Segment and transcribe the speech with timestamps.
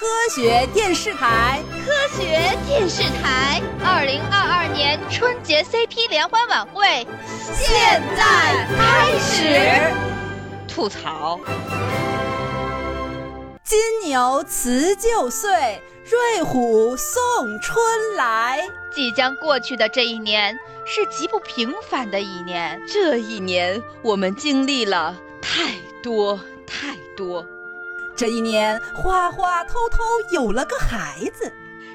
[0.00, 7.06] 科学电视台，科学电视台，二零二二年春节 CP 联欢晚会
[7.52, 9.92] 现在开始。
[10.66, 11.38] 吐槽：
[13.62, 17.76] 金牛辞旧岁，瑞虎送春
[18.16, 18.66] 来。
[18.94, 27.44] 即将过去的这一年是极不平凡的一年，这一年我们经历了太多太多。
[28.20, 29.98] 这一年，花花偷偷
[30.30, 31.50] 有了个孩子；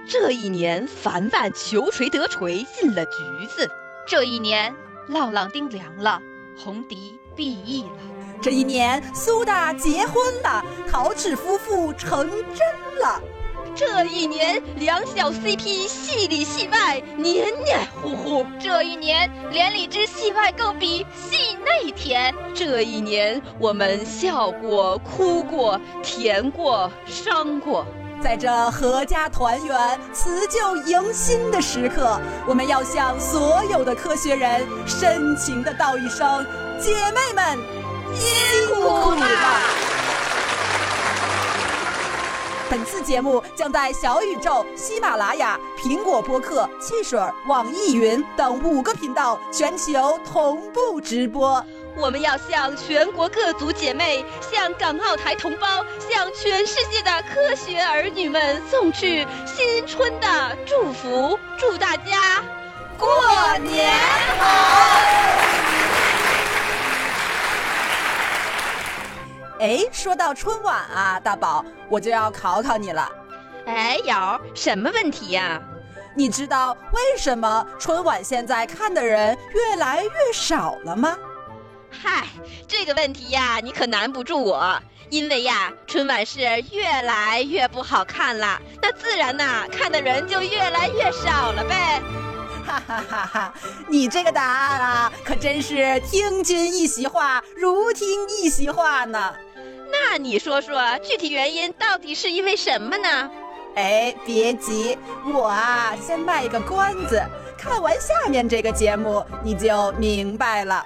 [0.07, 3.67] 这一年，凡凡求锤得锤进了局子；
[4.07, 4.73] 这一年，
[5.07, 6.19] 浪浪丁凉了，
[6.57, 7.99] 红迪毕业了；
[8.41, 13.21] 这一年，苏打结婚了，陶赤夫妇成真了。
[13.75, 18.45] 这一年，两小 CP 戏里戏外，黏黏糊糊。
[18.57, 22.33] 这一年，连理枝戏外更比戏内甜。
[22.53, 27.85] 这一年，我们笑过、哭过、甜过、伤过。
[28.23, 32.17] 在这阖家团圆、辞旧迎新的时刻，
[32.47, 36.45] 我们要向所有的科学人深情的道一声：
[36.81, 37.59] 姐妹们，
[38.15, 39.25] 辛苦了！
[42.67, 51.63] 本次节目将在小宇宙、喜马拉雅、苹果播客、汽水、网易云等五个频道全球同步直播。
[51.95, 62.43] 我们要向全国各族姐妹、向港澳台同胞、向全世界的科学儿女们送去新春的祝福，祝大家
[62.97, 63.07] 过
[63.59, 63.93] 年
[64.39, 65.34] 好！
[69.59, 73.09] 哎，说到春晚啊，大宝，我就要考考你了。
[73.65, 75.61] 哎，瑶，什么问题呀？
[76.13, 81.17] 你知道为什么春晚现在看的人越来越少了吗？
[81.89, 82.27] 嗨，
[82.67, 84.77] 这个问题呀，你可难不住我。
[85.09, 92.01] 因为呀，春晚是越来越不好看了，那自然呐，看的人就越来越少了呗。
[92.65, 93.53] 哈哈哈哈！
[93.87, 99.33] 你这个答案啊，可真是听君一席话，如听一席话呢。
[99.91, 103.29] 那你说说，具体原因到底是因为什么呢？
[103.75, 104.97] 哎，别急，
[105.33, 107.21] 我啊先卖个关子，
[107.57, 110.83] 看完下面这个节目你就明白了。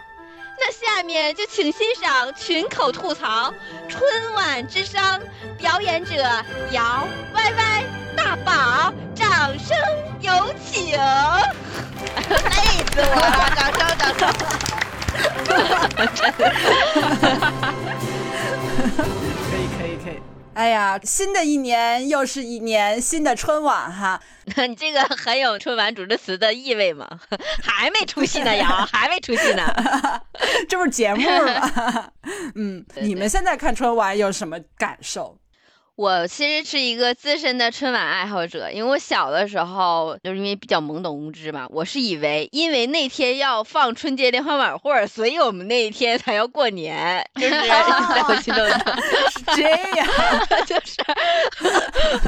[0.60, 3.54] 那下面就请欣赏群口吐槽
[3.88, 5.02] 春晚之声，
[5.58, 6.16] 表演者
[6.72, 7.84] 姚歪歪、
[8.16, 9.78] 大宝，掌声
[10.20, 10.92] 有请！
[10.92, 10.98] 累
[12.92, 14.22] 死我了，掌声掌声！
[20.60, 24.20] 哎呀，新的一年又是一年新的春晚哈，
[24.68, 27.08] 你这个很有春晚主持词的意味嘛？
[27.64, 30.22] 还没出戏呢，瑶 还没出戏呢，
[30.68, 32.12] 这不是节目吗？
[32.56, 35.38] 嗯，你们现在看春晚有什么感受？
[36.00, 49.64] 我其实是一个资深的春晚爱好者，因为我小的时候就是因为比较懵懂无知嘛，我是以为因为那天要放春节联欢晚会，所以我们那一天才要过年，就是 在我心中 是这
[50.00, 50.08] 样，
[50.66, 50.96] 就是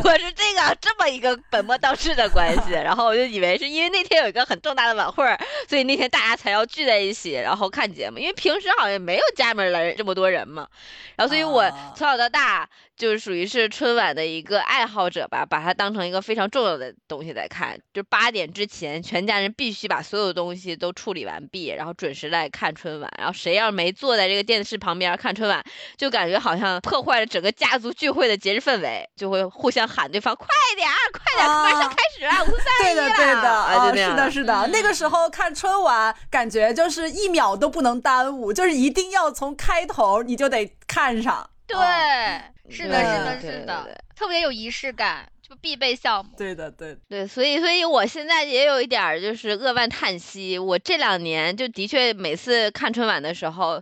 [0.04, 5.26] 我是这个这么一个本末倒置的关系，然后我就以为是因为那天有一个很重大的晚会，
[5.70, 10.68] 所以那天大家才要聚在一起，然后看节目，因为平时好像没有家门来这么多人嘛，
[11.16, 12.68] 然后所以我从小到大。
[12.98, 17.80] 就是属于是春晚的一个爱好者吧，把它当成一个非常重要的东西在看。
[17.94, 23.12] 就八点之前，全家人必须把所有东西都处理完毕，然后准时来看春晚。
[23.18, 25.64] 然后谁要是没坐在这个电视旁边看春晚，
[25.98, 33.10] 就感觉好像破坏了整个家族聚会的节日氛围，就会互相喊对方快点儿，快点，马上开始了，五三一了。
[33.10, 34.68] 对的，对的，啊，是的，是的。
[34.68, 41.50] 那个时候看春晚，感觉就是一秒都不能耽误，就是一定要从开头你就得看上。
[41.74, 42.76] 对。
[42.76, 46.32] 是的，是的，是的，特别有仪式感，就必备项目。
[46.38, 50.58] 对的，对对，所以，所以我现在也有一点儿就是扼腕叹息。
[50.58, 53.81] 我这两年就的确每次看春晚的时候。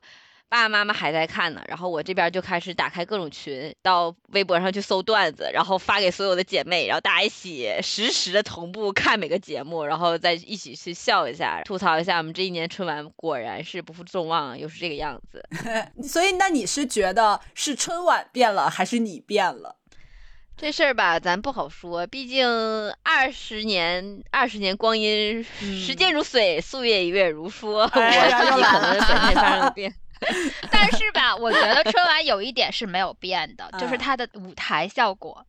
[0.50, 15.48] 爸爸妈妈还在看呢，然后我这边就开始打开各种群，到微博上去搜段子，然后发给所有的姐妹，然后大家一起实时的同步看每个节目，然后再一起去笑一下，吐槽一下我们这一年春晚果然是不负众望，又是这个样子。
[16.02, 19.76] 所以，那你是觉得是春晚变了，还是你变了？
[20.58, 22.46] 这事儿吧，咱不好说，毕竟
[23.04, 29.94] 二十年，二十年光阴，时间如水，岁月一月如梭，我可能本身发生了变。
[30.72, 35.46] 但是吧，我觉得春晚有一点是没有变的，就是它的舞台效果。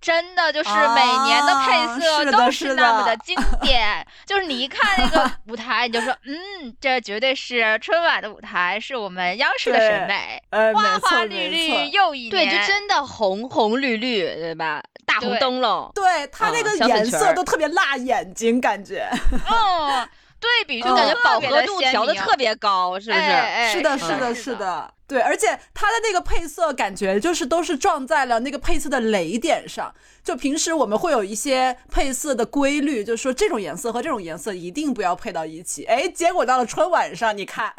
[0.00, 10.42] 真的就是每年的配色都是那么的经 典，就是你一看那个舞台，你就说，嗯，这绝对是春晚的舞台，是我们央视的审美，
[10.74, 14.82] 花花绿绿又一年，对，就真的红红绿绿，对吧？
[15.06, 20.08] 大红灯笼，对它那个颜色都特别辣眼睛，感觉，嗯。
[20.42, 23.22] 对比就感觉饱和度调的特别高，是不是？
[23.70, 24.92] 是的，是的，是的。
[25.06, 29.94] 对，而且它的那个配色感觉就是都是撞在了那个配色的雷点上。
[30.24, 35.84] 就平时我们会有一些配色的规律，就是说这种颜色和这种颜色一定不要配到一起。
[35.84, 37.74] 哎，结果到了春晚上，你看，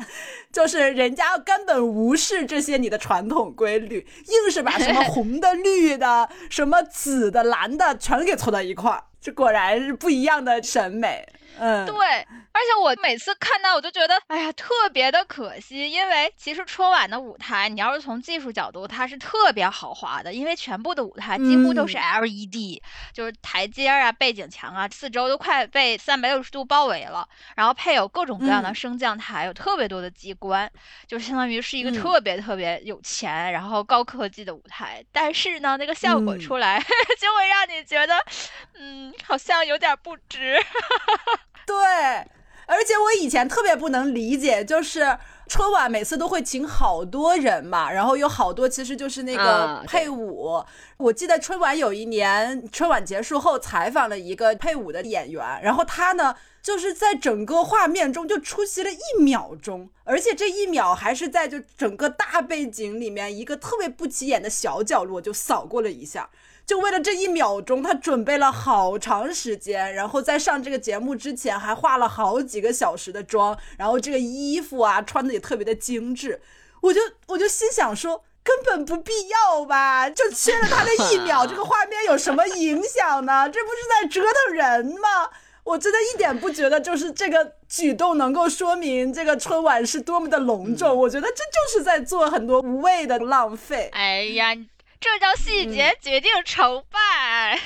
[0.51, 9.03] 就是人家根本无视这些你的传统规律，硬是把什么 红的、绿的、什么紫的、蓝的全给凑到一块儿。
[9.19, 11.25] 这果然是不一样的审美。
[11.59, 22.81] 嗯，对，而且我每次看到我就觉得，哎呀，特别的可惜，因为其实春晚的舞台，你要是从技术角度，它是特别豪华的，因为全部的舞台几乎都是 LED，
[23.13, 30.69] 就是台阶啊、背景墙啊，四周都快被三百六十度包围了，然后配有各种各样的升降台，有特别多的机关，
[31.07, 35.03] 就相当于是一个特别特别有钱，然后高科技的舞台。
[35.11, 36.79] 但是呢，那个效果出来
[37.19, 38.15] 就会让你觉得，
[38.73, 40.57] 嗯，好像有点不值。
[41.65, 41.75] 对，
[42.65, 45.17] 而且我以前特别不能理解，就是
[45.47, 50.63] 春晚每次都会请好多人嘛，然后有好多其实就是那个配舞。
[50.97, 66.29] 我记得春晚有一年，春晚结束后采访了一个配舞的演员，然后他呢就是在整个画面中就出席了一秒钟，而且这一秒还是在就整个大背景里面一个特别不起眼的小角落就扫过了一下。
[66.65, 76.41] 就为了这一秒钟，他准备了好长时间，然后在上这个节目之前还化了好几个小时的妆，然后这个衣服啊穿的也特别的精致，
[76.81, 83.49] 我就我就心想说，根本不必要吧，就缺了他那一秒，这个画面有什么影响呢？
[83.49, 85.29] 这不是在折腾人吗？
[85.65, 93.89] 我真的一点不觉得，就是这个举动能够说明这个春晚是多么的隆重，我觉得这就是在做很多无谓的浪费。
[93.91, 94.55] 哎呀。
[95.03, 97.59] 这叫细节决定成败。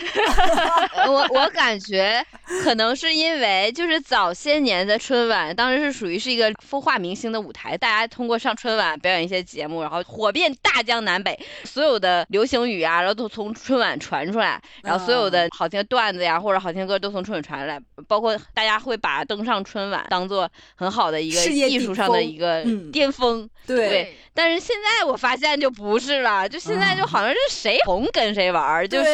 [1.05, 2.25] 我我感觉
[2.63, 23.47] 可能是因为就是早些年的春晚，当时是属于是一个孵化明星的舞台，大家通过上春晚表演一些节目，然后火遍大江南北，所有的流行语啊，然后都从春晚传出来，然后所有的好听段子呀或者好听歌都从春晚传来，包括大家会把登上春晚当做很好的一个艺术上的一个巅峰。
[23.67, 27.26] 对，但是现在我发现就不是了，就现在就好像。
[27.33, 29.09] 是谁红跟谁玩儿，就是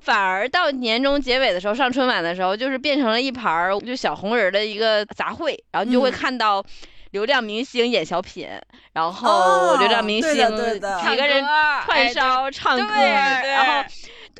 [0.00, 6.64] 反而到年终结尾的时候，上春晚的时候，就是变成了一盘儿就小红人的一个杂烩，然后你就会看到
[7.10, 8.48] 流量明星演小品，
[8.92, 11.44] 然后流量明星几个人
[11.84, 13.88] 串烧唱歌，然后。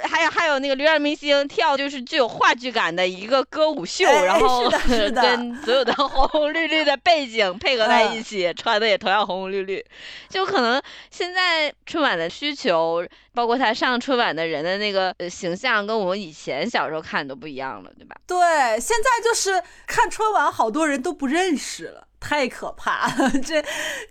[0.02, 9.84] 还有还有那个流量明星跳就是具有话剧感的一个歌舞秀，然后是 跟所有的红红绿绿的背景配合在一起，穿的也同样红红绿绿。
[10.28, 10.80] 就可能
[11.10, 18.16] 现在春晚的需求，包括他上春晚的人的那个形象，跟我们以前小时候看都不一样了，对吧？
[18.26, 22.04] 对，现在就是看春晚，好多人都不认识了。
[22.20, 23.08] 太可怕，
[23.46, 23.64] 这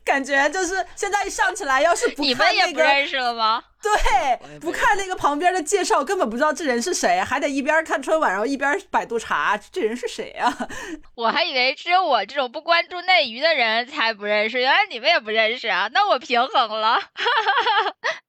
[0.05, 3.61] 感觉就是现在上起来，要是不看那个，你们也不认识了吗？
[3.87, 10.67] 对，不看那个旁边的介绍，根本不知道这人是谁，还得一边看春晚，然后一边百度查这人是谁啊？
[11.15, 15.89] 我还以为只有我这种不关注内娱的人才不认识，原来你们也不认识啊？
[15.93, 16.99] 那我平衡了。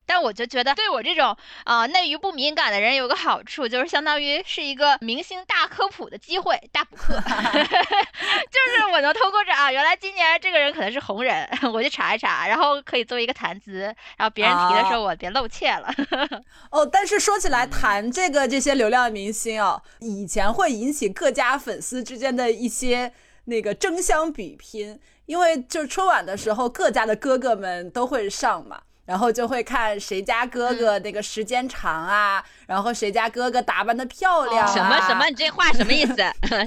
[0.09, 7.15] 但我就觉得，对我这种啊内娱不敏感的人有个好处，就是相当于是一个明星大科普的机会，大补课。
[7.21, 13.81] 就是我能通过这啊，原来今年这个人可能是红人，我去查一查，然后可以作为一个谈资，
[14.17, 15.93] 然后别人提的时候我别露怯了。
[16.73, 23.13] 哦，但是说起来谈这个这些流量明星啊，以前会引起各家粉丝之间的一些
[23.45, 28.81] 那个争相比拼，因为就是春晚的时候，各家的哥哥们都会上嘛。
[29.09, 34.67] 然后就会看谁家哥哥那个时间长啊，然后谁家哥哥打扮的漂亮。
[34.67, 35.25] 啊什么什么？
[35.31, 36.15] 你这话什么意思？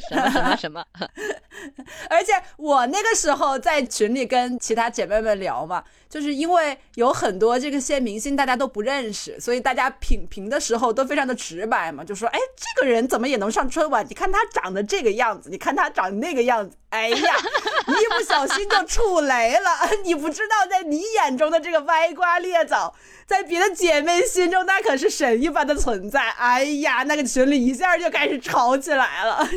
[0.09, 0.83] 什么什么什么？
[2.09, 5.83] 而且我那个时候在群里跟其他姐妹们聊嘛。
[6.11, 14.05] 就是因为有很多这个些明星大家都不认识，所以大家品评的时候都非常的直白嘛，就说哎这个人怎么也能上春晚？
[14.09, 17.35] 你看他长得这个样子，你看他长那个样子，哎呀，
[17.87, 19.69] 一不小心就触雷了。
[20.03, 22.93] 你不知道在你眼中的这个歪瓜裂枣，
[23.25, 26.29] 在别的姐妹心中那可是神一般的存在。
[26.31, 29.47] 哎呀，那个群里一下就开始吵起来了。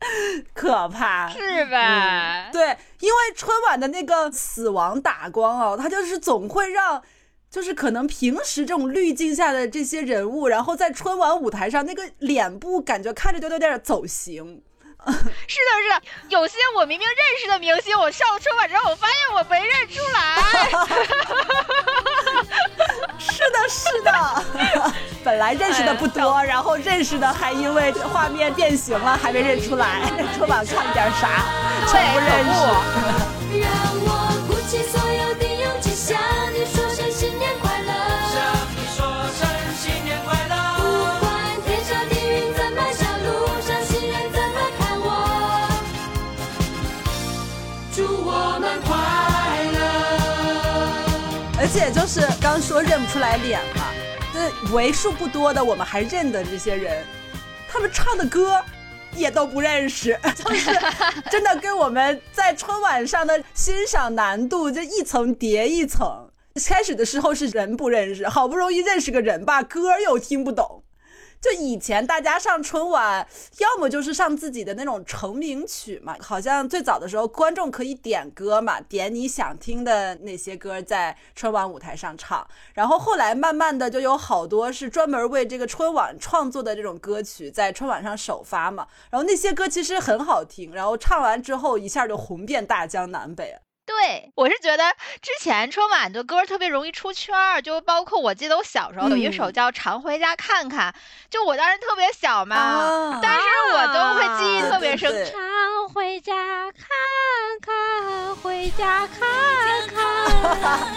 [0.54, 2.50] 可怕是吧？
[2.50, 7.02] 对，因为春晚的那个死亡打光哦，它就是总会让
[7.50, 14.62] 就是可能平时这种滤镜下的这些人物，然后在春晚舞台上那个脸部感觉看着就有点走形。
[15.06, 20.36] 是的，是的，有些我明明认识的明星，我上了春晚之后，我发现我没认出来。
[23.18, 24.12] 是的，是的，
[25.24, 30.00] 本来认识的不多，然后认识的还因为画面变形了，还没认出来。
[30.36, 31.44] 春晚看了点啥？
[31.86, 32.60] 全不认识。
[51.72, 53.84] 且就是刚说认不出来脸嘛，
[54.32, 57.04] 这为数不多的我们还认得这些人，
[57.68, 58.60] 他们唱的歌。
[59.16, 60.70] 也都不认识， 就是
[61.32, 66.30] 真的跟我们在春晚上的欣赏难度就一层叠一层。
[66.64, 70.84] 开始的时候是人不认识，好不容易认识个人吧，歌又听不懂。
[71.40, 73.26] 就以前大家上春晚，
[73.58, 82.46] 要么就是上自己的那种成名曲嘛，好像最早的时候观众可以点歌嘛，点你想听的那些歌在春晚舞台上唱。
[82.74, 88.86] 然后后来慢慢的就有好多是专门为这个春晚创作的这种歌曲，在春晚上首发嘛。
[89.08, 93.56] 然后那些歌其实很好听，然后唱完之后一下就红遍大江南北。
[93.90, 94.84] 对，我是觉得
[95.20, 100.92] 之前春晚的歌特别容易出圈儿，就包括我记得我小时候有一首叫《常回家看看》，
[101.28, 103.40] 就我当时特别小嘛，但是
[103.74, 105.10] 我都会记忆特别深。
[105.32, 106.32] 常回家
[106.70, 106.86] 看
[107.60, 109.28] 看，回家看
[109.92, 109.98] 看，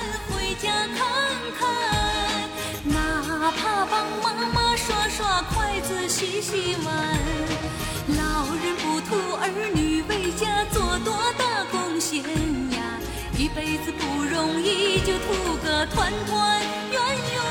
[0.30, 1.02] 回家看
[1.60, 1.68] 看，
[2.86, 7.13] 哪怕帮妈妈刷刷筷子、洗洗碗，
[15.06, 17.44] 就图个团团圆圆。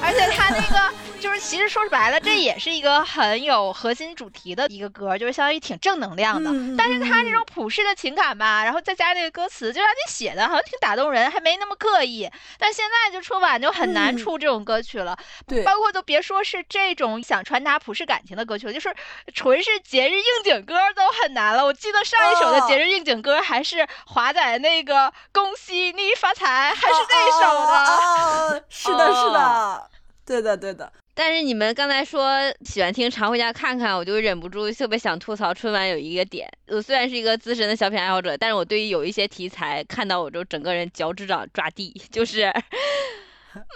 [0.00, 6.48] 而且他那个就是，其实说白了，这也是一个很有核心主题的一个歌，就是相当于挺正能量的。
[6.78, 12.30] 但是他这种普世的情感吧，然后再加这个歌词，就让你写的好像挺打动人，还没那么刻意。
[12.60, 15.18] 但现在就春晚就很难出这种歌曲了，
[15.48, 18.94] 对，包括都别说是这种想传达普世感情的歌曲了，就是
[19.34, 21.64] 纯是节日应景歌都很难了。
[21.64, 28.64] 我记得上一首的节日应景歌还是华仔那个“恭喜你发财”，还是那首的。
[28.68, 29.90] 是的，是的。
[30.24, 30.92] 对的，对的。
[31.18, 32.30] 但是你们刚才说
[32.60, 36.46] 喜欢听《常回家看看》，我就忍不住特别想吐槽春晚有一个点。
[36.68, 42.52] 我虽然是一个资深的小品爱好者，但是我对于有一些题材看到我就整个人脚趾掌抓地，就是。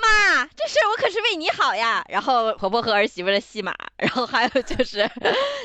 [0.01, 2.05] 妈，这事儿我可是为你好呀。
[2.09, 5.11] 然后婆婆和儿媳妇的戏码，然后还有就是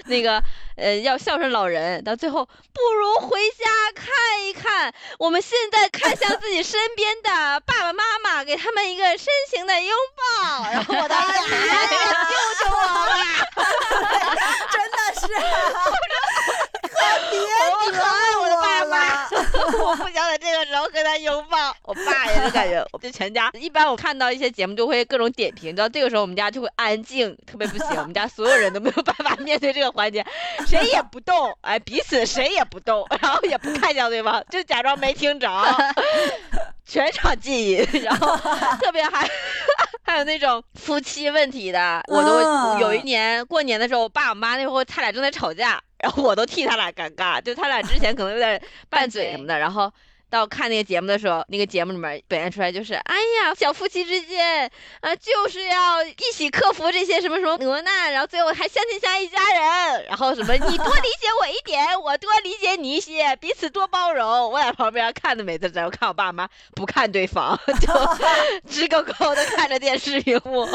[0.06, 0.42] 那个
[0.78, 4.94] 呃要孝顺老人，到最后不如回家看一看。
[5.20, 10.72] 我们现在看向自己身边的爸爸妈妈，给他们一个深情的拥抱。
[10.72, 13.16] 然后我当时哎呀，救救我吧！
[14.72, 16.45] 真的是，可
[17.30, 19.30] 别我可爱我的爸爸，
[19.84, 21.76] 我不想在这个时候跟他拥抱。
[21.84, 23.96] 我爸也是感觉，就全家一般我。
[24.06, 27.88] 看到一些节目就会各种点评，到这个时候我们家就会安静，特别不行。
[27.98, 30.24] 我们家所有人都没有办法 面对这个环节，
[30.68, 35.50] 谁也不动，哎，彼此谁也不动，然后也不看向对方，就假装没听着，
[36.86, 37.88] 全场静音。
[38.04, 38.38] 然后
[38.80, 39.28] 特别还
[40.04, 49.92] 还有那种夫妻问题的，我都有一年过年的时候，我爸我妈那会儿他俩正在吵架，然后我都替他俩尴尬，就他俩之前可能有点拌嘴什么的，然后。
[50.36, 64.52] 到看那个节目的时候，那个节目里面表现出来就是，哎呀，小夫妻之间，啊，就是要一起克服这些什么什么磨难，然后最后还相亲相爱一家人，然后什么你多理解我一点，我多理解你一些，彼此多包容。
[64.52, 67.94] 我在旁边看的，每次只要看我爸妈不看对方， 就
[68.70, 70.68] 直勾勾的看着电视屏幕，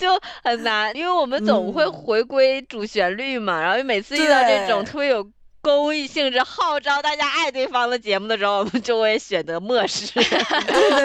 [0.00, 5.30] 就很难，因为我们总会回归主旋律嘛，然后每次遇到这种特别有。
[5.76, 10.06] 公益性质号召大家爱对方的节目的时候，我们就会选择漠视、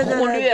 [0.06, 0.54] 忽略，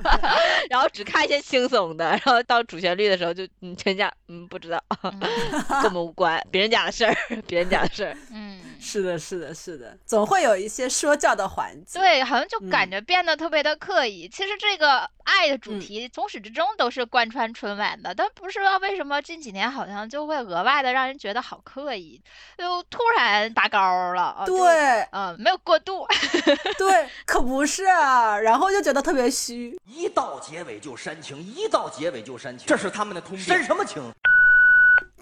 [0.68, 2.10] 然后只看一些轻松的。
[2.10, 8.14] 然后到主旋律的时候，就嗯，全家嗯不知道，跟我们无关，别人家的事儿，别人家的事儿。
[8.32, 11.98] 嗯，是的，是的，是的，总会有一些说教的环节。
[11.98, 14.28] 对，好像就感觉变得特别的刻意。
[14.28, 22.20] 其实这个爱的主题从始至终都是贯穿春晚的，但不知道为什么近几年好像就会额外的让人觉得好刻意，
[22.56, 23.52] 就突然。
[23.54, 26.06] 拔高了，对，嗯，没有过度，
[26.78, 33.40] 对，可不是，然后就觉得特别虚，一到结尾就煽情，一到结尾就煽情，这是他们的通病。
[33.40, 34.02] 煽什么情？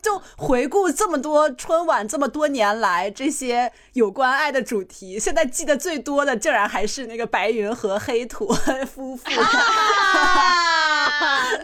[0.03, 8.47] 就回顾这么多春晚这么多年来这些有关爱的主题，现在记得最多的竟然还是那个白云和黑土
[8.95, 9.25] 夫妇。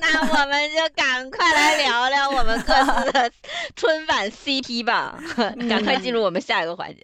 [0.00, 2.72] 那我们就赶快来聊聊我们各
[3.04, 3.30] 自的
[3.76, 5.18] 春晚 CP 吧，
[5.68, 7.02] 赶快进入我们下一个环节。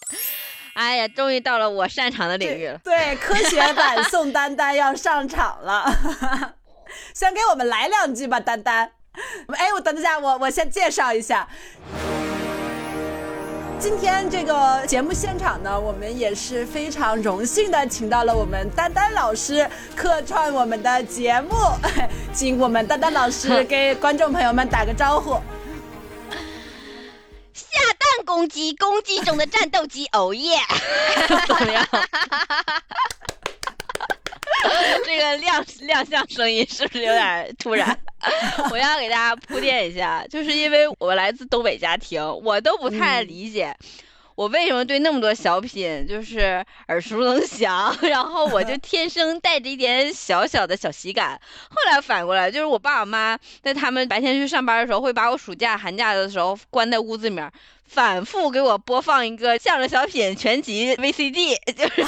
[0.74, 2.78] 哎呀，终于到了我擅长的领域了。
[2.84, 6.54] 对，科学版宋丹丹要上场了，
[7.14, 8.92] 先给我们来两句吧，丹丹。
[9.56, 11.48] 哎，我等一下，我我先介绍一下。
[13.80, 21.54] 今天这个节目现场呢，我们也是非常荣幸的，请到了我们丹丹老师客串我们的节目，
[22.34, 25.40] 请我们丹丹老师 给观众朋友们打个招呼。
[27.54, 30.58] 下蛋公鸡，公鸡中的战斗机，哦耶！
[31.46, 31.86] 怎么样？
[35.04, 37.98] 这个亮亮相声音是不是有点突然？
[38.70, 43.74] 我要给大家铺垫一下，就是因为我来自东北家庭，我都不太理解
[44.34, 51.40] 我为什么对那么多小品就是耳熟能详， 然后我就天生带着一点小小的小喜感。
[51.70, 57.50] 后来反过来，就是我爸我妈在他们白天去上班的时候，会把我暑假寒假的时候关在屋子里面。
[57.88, 62.04] 反复给我播放一个相声小品全集 VCD，就是，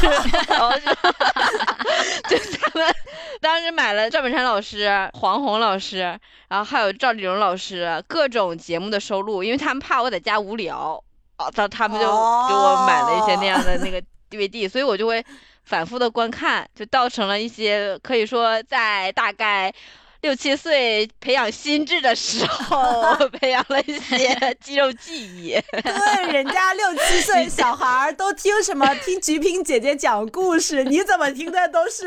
[2.28, 2.94] 就是他们
[3.40, 11.02] 当时买了赵本山老师、黄宏老师，然后还有赵丽蓉老师各种节目的收录，因为他们怕我在家无聊，
[11.38, 15.24] 哦，他他们就给我买了一些那样的那个 DVD，所以我就会
[15.64, 19.72] 反复的观看，就造成了一些可以说在大概。
[20.22, 25.58] 六七岁培养心智的时候， 培养了一些肌肉记忆。
[25.80, 28.86] 对，人家六七 岁小孩儿都听什么？
[28.96, 32.06] 听菊萍姐姐讲故事，你怎么听的都是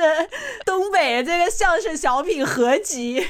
[0.63, 3.25] 东北这个相声小品合集。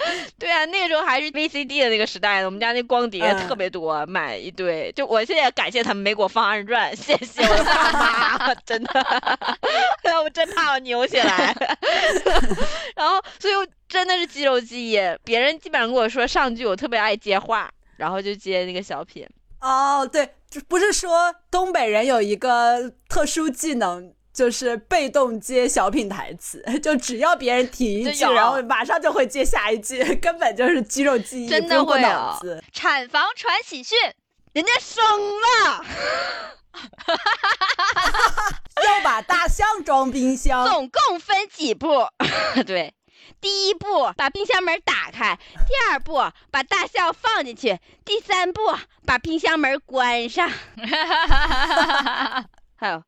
[0.38, 4.90] 对啊，那个时候还是 VCD 的那个时代呢，我们家那光碟特别多，买一堆。
[4.92, 9.04] 就我现在感谢他们没给我放二人转，谢谢我的爸妈， 真的，
[10.22, 11.54] 我真怕我扭起来。
[12.96, 19.26] 然后，所以我真的是肌肉记忆，别人基本上跟我说上句，我特别爱接话，然后就接那个小品。
[19.60, 20.30] 哦，对，
[20.66, 24.12] 不是说东北人有一个特殊技能。
[24.32, 32.62] 就是被动接小品台词，就只要别人提一句，然后马上就会接下一句，根本就是肌肉记忆，真的会脑子。
[32.72, 33.98] 产房传喜讯，
[34.52, 35.84] 人家生了，
[38.86, 42.06] 要把大象装冰箱，总共分几步？
[42.64, 42.94] 对，
[43.40, 48.60] 第一步把冰箱门打开，第二步把大象放进去，第三步
[49.04, 50.48] 把冰箱门关上。
[52.76, 53.02] 还有。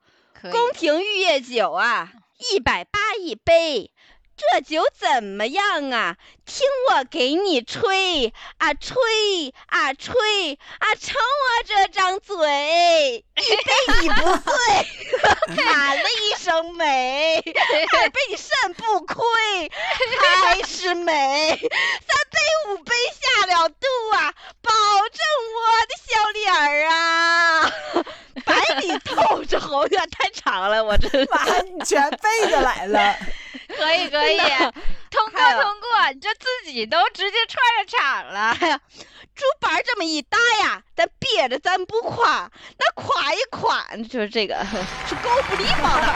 [0.51, 2.11] 宫廷玉液酒啊，
[2.51, 3.93] 一百八一杯，
[4.37, 6.17] 这酒怎么样啊？
[6.45, 14.53] 听我给你吹啊吹啊吹啊，撑我这张嘴，一杯你不醉，
[15.63, 17.37] 喊了一声美，
[17.93, 19.71] 二杯你肾不亏，
[20.43, 25.21] 还是美，三杯五杯下了肚啊，保证
[25.55, 27.73] 我的小脸儿啊。
[29.73, 33.17] 百里透着红，有点太长了，我真把你全背下来了。
[33.69, 34.39] 可以可以，
[35.11, 38.57] 通过通过，你这自己都直接串上场了。
[38.61, 38.79] 哎呀，
[39.35, 44.57] 竹板这么一搭呀，咱憋着咱不夸，那夸一夸就是这个
[45.09, 46.07] 是够不礼貌的。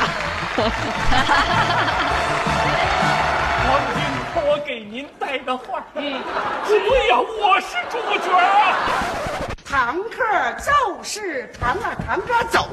[3.69, 4.01] 王金
[4.35, 6.23] 托给您带个话，嗯，
[6.67, 9.36] 对呀，我是主角。
[9.69, 10.23] 堂客
[10.61, 12.69] 就是堂啊堂哥走，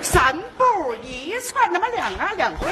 [0.00, 2.66] 三步一窜，他妈两啊两回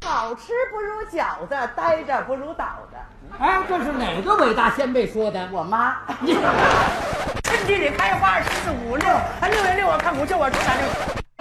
[0.00, 2.98] 头，好吃不如饺子，呆着不如倒着。
[3.40, 5.48] 哎，这是哪个伟大先辈说的？
[5.50, 5.96] 我妈。
[7.42, 9.08] 春地里开花，十四五六，
[9.50, 10.86] 六月六我看五九我出三六。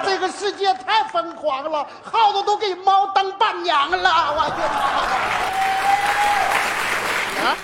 [0.03, 4.57] 这个世界太疯狂了，耗子都给猫当伴娘了，我的
[7.43, 7.55] 妈！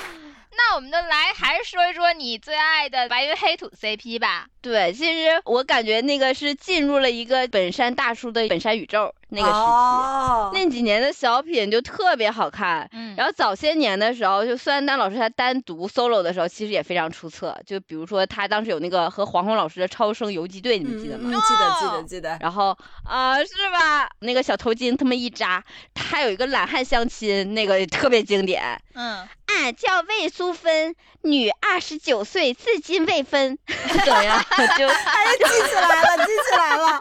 [0.58, 4.48] 那我们就来，还是说一说你最爱的白云黑土 CP 吧。
[4.60, 12.90] 对，其实我感觉那个是进入了一个本山大叔的本山宇宙那个时期，那几年的小品就特别好看。
[12.94, 17.60] 嗯，然后早些年的时候，就孙丹老师他单独 solo 的时候，其实也非常出色。
[17.66, 21.30] 就比如说他当时有那个和黄宏老师的超生游击队，你们记得吗？
[21.30, 22.38] 记得，记得，记得。
[22.40, 24.10] 然后啊，是吧？
[24.20, 25.64] 那个小头巾他们一扎，
[25.94, 28.82] 他还有一个懒汉相亲，那个特别经典。
[28.94, 33.58] 嗯，俺叫魏淑芬，女，二十九岁，至今未婚。
[34.06, 34.42] 怎么样？
[34.78, 37.00] 就 哎，记起来了，记起来了，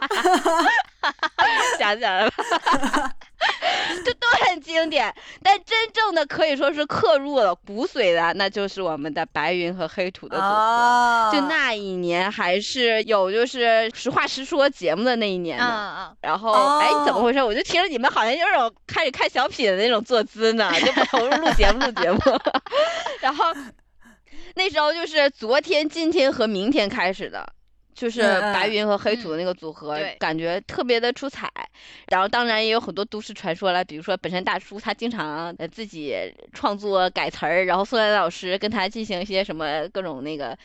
[1.87, 2.31] 想起来了，
[4.03, 5.13] 这都很经典。
[5.41, 10.47] 但真正的可以说是刻入了骨髓的，那就是我们的白云和黑土的组合。
[10.47, 15.95] 啊就那一年还是有就是实话实说节目的那一年嗯呢。
[16.11, 17.41] 嗯，然后，哦哎，怎么回事？
[17.41, 22.19] 我就听着你们好像有种开始看小品的那种坐姿呢， 就不投入录节目录节目。
[23.21, 23.45] 然后
[24.55, 27.47] 那时候就是昨天、今天和明天开始的，
[27.97, 31.51] 就是白云和黑土的那个组合，对感觉特别的出彩。
[32.07, 36.15] 然后当然也有很多都市传说了，比如说本山大叔他经常呃自己
[36.53, 40.55] 创作改词儿，然后宋丹丹老师跟他进行一些什么各种那个。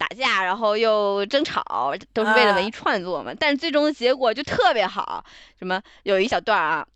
[0.00, 3.34] 打架，然后又争吵，都是为了文艺创作嘛。
[3.38, 5.22] 但是最终的结果就特别好。
[5.58, 6.86] 什么有一小段啊，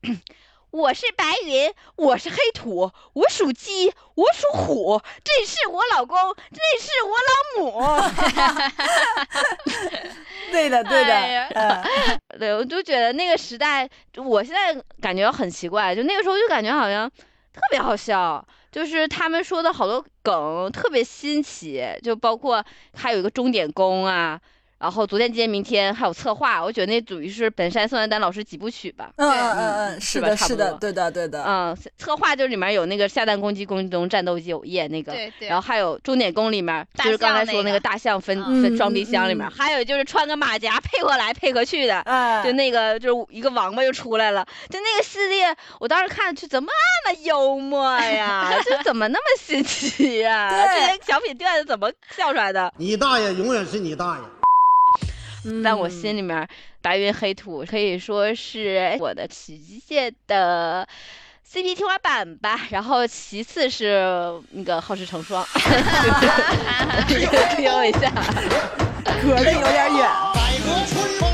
[0.74, 6.18] 我是白云，我是黑土，我属鸡，我属虎，这是我老公，
[6.50, 7.80] 这是我老母。
[10.50, 24.40] 对的对的哎，嗯 对，我就觉得那个时代，我现在感觉很奇怪，就那个时候就感觉好像特别好笑，就是他们说的好多梗特别新奇，就包括还有一个钟点工啊。
[24.78, 29.10] 然后昨天、今天、明天还有策划，我觉得那属于是本山宋丹丹老师几部曲吧。
[29.16, 31.42] 嗯嗯嗯嗯，是的，是的，对的，对的。
[31.46, 35.48] 嗯，策划就是里面有那个下蛋公鸡、公鸡中战斗机有夜那个，对对。
[35.48, 46.68] 然后还有钟点工里面就是刚才说那个大象分嗯分装冰箱里面，嗯嗯还有就是穿个马甲配合来配合去的，哎，就那个就是一个王八又出来了，就那个系列，我当时看去怎么
[47.04, 48.52] 那么幽默呀？
[48.68, 50.50] 就怎么那么新奇呀？
[50.50, 52.70] 对这些小品段子怎么笑出来的？
[52.76, 54.22] 你大爷永远是你大爷。
[55.62, 56.48] 在我心里面，
[56.80, 60.88] 白云黑土可以说是我的奇迹界的
[61.46, 62.60] CP 天花板吧。
[62.70, 65.44] 然后其次是那个好事成双，
[67.08, 68.12] 听一下。
[69.22, 70.08] 隔得有点远。
[70.34, 71.33] 百合春风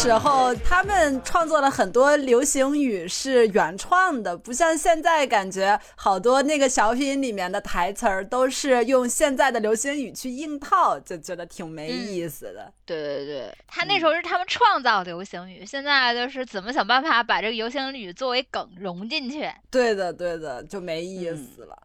[0.00, 12.72] 时候，他们创作了很多流行语是原创的，不像现在感觉好多那个小品里面的台词儿都是用现在的流行语去硬套，就觉得挺没意思的。
[12.86, 19.52] 对对对，他那时候是他们创造流行语，现在就是怎么想办法把这个流行语作为梗融进去。
[19.70, 21.76] 对的，对的，就没意思了。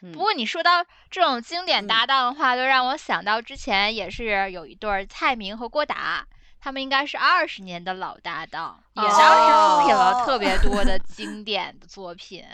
[0.00, 6.24] 嗯不过你说到这种经典嗯搭档的话，就让我想到之前也是有一对蔡明和郭达，
[6.60, 12.44] 他们应该是二十年的老搭档，也当时出品了特别多的 经典的作品。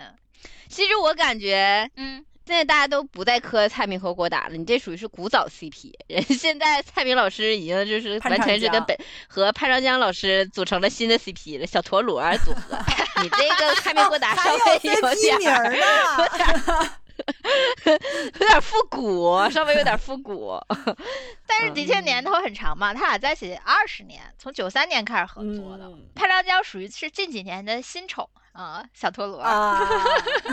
[0.68, 5.92] 其实我感觉嗯，现在大家都不再磕蔡明和郭达了，你这属于是古早 CP。
[6.08, 8.96] 人现在蔡明老师已经就是完全是跟本
[9.28, 12.78] 和潘长江老师组成了新的 CP 了，小陀螺组合。
[13.22, 16.90] 你这个蔡明郭达稍微有点儿呢，
[18.40, 20.58] 有点复古，稍微有点复古。
[21.46, 25.84] 但是的确年头很长嘛，他俩在一起二十年，从九三年开始合作的。
[25.84, 29.40] 嗯潘长江属于是近几年的新宠啊、小陀螺。
[29.40, 29.80] 啊，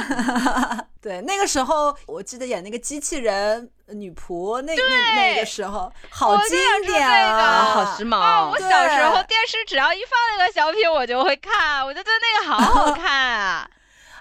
[1.00, 8.18] 对，那个时候我记得演那个机器人女仆，那那那个时候好我经典这个啊，啊，好时髦！
[8.18, 8.50] 啊！
[8.50, 13.70] 我小时候电视只要一放那个小品，我就会看，我就觉得那个好好看啊。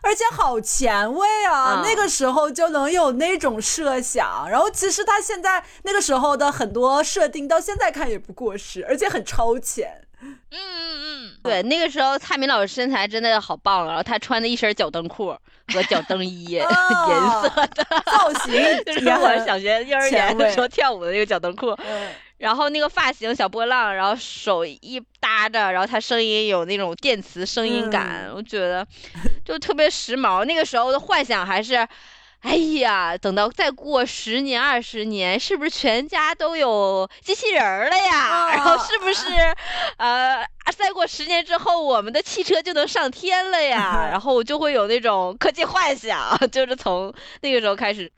[0.03, 1.81] 而且好前卫啊！
[1.81, 10.03] 嗯那个时候就能有那种设想，然后其实他现在那个时候的很多设定到现在看也不过时，而且很超前。
[10.23, 15.35] 嗯嗯嗯，对，那个时候蔡明老师身材真的好棒，然后他穿的一身脚蹬裤
[15.73, 18.53] 和脚蹬衣 银啊色的，造型
[18.85, 21.71] 就是我小学幼儿园的时候跳舞的那个脚蹬裤。
[21.71, 22.09] 嗯
[22.41, 28.87] 然后那个发型小波浪，然后手一搭着，然后他声音有那种电磁声音感，嗯我觉得
[29.45, 30.43] 就特别时髦。
[30.47, 31.87] 那个时候的幻想还是，
[32.41, 38.49] 哎呀，等到再过十年二十年，是不是全家都有机器人了呀？
[38.53, 39.27] 然后是不是，
[39.99, 40.43] 呃，
[40.75, 44.09] 再过十年之后，我们的汽车就能上天了呀？
[44.11, 48.11] 然后我就会有那种科技幻想，就是从那个时候开始。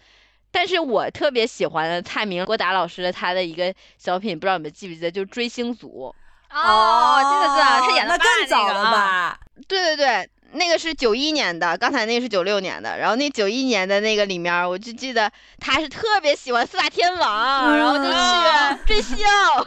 [0.52, 6.14] 但是我特别喜欢蔡明、郭达老师的他的一个小品，不知道你们记不记得，就是《追星族
[6.50, 8.92] 哦，记得记得，他演的更早了？
[8.92, 9.38] 吧？》。
[9.66, 12.98] 对对对，那个是九一年的，刚才那个是九六年的。
[12.98, 19.18] 然后那九一年的那个里面，我就记得他是特别喜欢四大天王，然后就嗯去追星。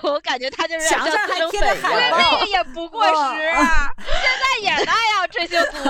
[0.03, 3.11] 我感觉他就是墙上还贴着粉一样海报那个也不过时
[3.55, 5.89] 啊， 现在也那样追星族，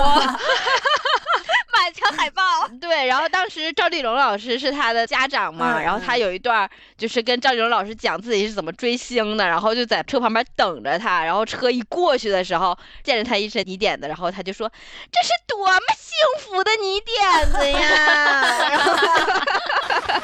[1.82, 2.42] 满抢海报。
[2.80, 14.70] 对，然后当时赵丽蓉老师是他的家长嘛，嗯然后他有一段就是跟赵丽蓉老师讲自己是怎么追星的，然后就在车旁边等着他，然后车一过去的时候，见着他一身泥点子，然后他就说
[15.12, 17.78] ：“这是多么幸福的泥点子呀！
[18.70, 18.94] ”然后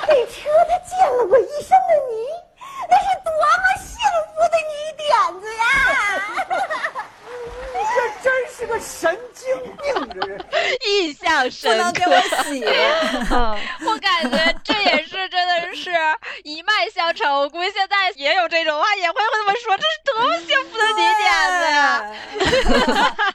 [0.07, 2.27] 这车它溅了我一身的泥，
[2.88, 3.93] 那是多么幸
[4.33, 5.07] 福的泥点
[5.41, 5.62] 子呀！
[7.94, 10.38] 这真是个神经病，这是。
[10.88, 12.20] 印象深刻能给我。
[12.44, 12.64] 洗。
[13.87, 15.90] 我感觉这也是真的是
[16.44, 17.33] 一脉相承。
[17.33, 23.35] 我估计现在也有这种话，也会这么说，这是多么幸福的泥点子呀！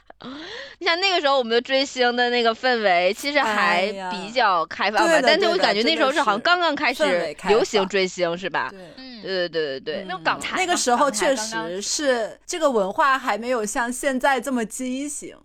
[0.80, 8.68] 你像那个时候我们的追星的那个氛围，其实哎还比较开放吧，但是我感觉那时候是好像刚刚开始流行追星，是吧？
[8.70, 8.80] 对。
[8.96, 10.04] 嗯，对对对对对。
[10.06, 15.36] 那种港台那个时候确实是这个文化还没有像现在这么畸形。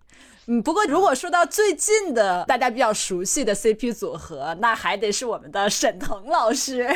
[0.46, 6.86] 嗯，不过如果说到最近的大家比较熟悉的 CP 组合，那还得是我们的沈腾老师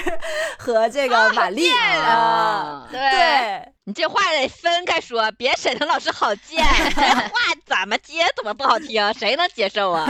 [0.58, 3.00] 和这个马丽啊，对。
[3.00, 6.62] 对，你这话得分开说，别沈腾老师好贱，
[6.94, 7.30] 这话
[7.64, 10.06] 怎么接怎么不好听，谁能接受啊？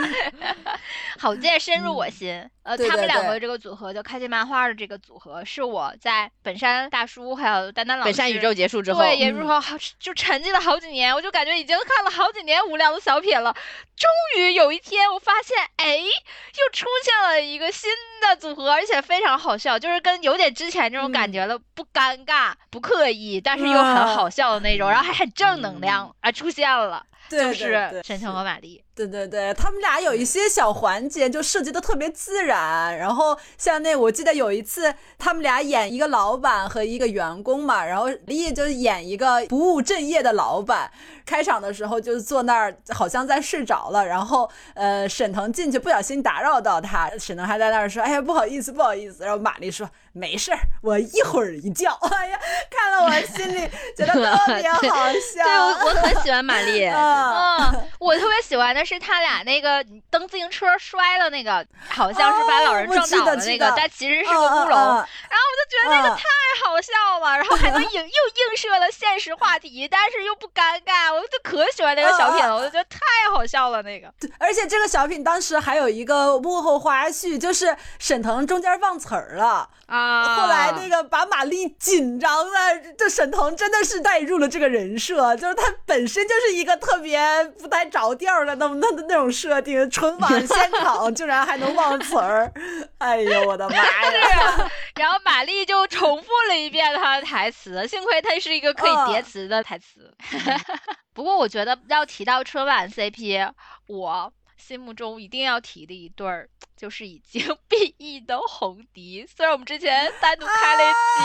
[1.18, 2.46] 好贱深入我心。
[2.62, 13.52] 呃，对对他们两个这个组合，就开心麻花的这个组合，是我在本山大叔还有丹丹老师本山宇宙结束之后，对，也入后好就沉寂了好几年，我就感觉已经看了好几年无聊的小品了。
[13.96, 27.04] 终于有一天，我发现，哎，又出现了一个新的组合，而且非常好笑，就是跟有点之前这种感觉了，不尴尬、不刻意，但是又很好笑的那种，然后还很正能量啊出现了，
[27.40, 28.82] 就是对沈腾和马丽。
[28.94, 40.90] 对对对，他们俩有一些小环节就设计的特别自然，然后像那我记得有一次他们俩演一个老板和一个员工嘛，然后李毅就演一个不务正业的老板，
[41.24, 52.38] 开场的时候就坐那儿好像在睡着了，然后呃沈腾进去不小心打扰到他，沈腾还在那儿说哎呀不好意思不好意思，然后马丽说没事儿，我一会儿一觉， 哎呀
[52.70, 53.66] 看了我心里
[53.96, 57.21] 觉得特别好笑，对我我很喜欢马丽，啊。
[57.22, 64.78] 嗯，我特别喜欢的是他俩那个蹬自行车摔了那个，好像是把老人撞倒的那个但其实是个嗯乌龙。
[64.78, 66.22] 然后我就觉得那个嗯太
[66.64, 72.98] 好笑了，然后还能影 又映射了现实话题，但是又不尴尬，我就可喜欢那个小品了，我就觉得太
[73.32, 74.12] 好笑了那个。
[74.38, 87.20] 而且这个小品当时还有一个幕后花絮，就是沈腾中间忘词儿了，啊，后来那个把马丽紧张了，这沈腾真的是带入了这个人设，就是他本身就是一个特别
[87.60, 92.50] 不太着调的那么那那种设定，春晚 现场竟然还能忘词儿，
[92.98, 94.70] 哎呦我的妈呀！
[94.96, 100.14] 然后玛丽就重复了一遍他的台词，幸亏他是一个可以叠词的台词。
[101.12, 103.50] 不过我觉得要提到春晚 CP，
[103.86, 104.32] 我
[104.64, 109.26] 心目中一定要提的一对儿，就是已经 B E 的红迪。
[109.36, 111.20] 虽然我们之前单独开了一期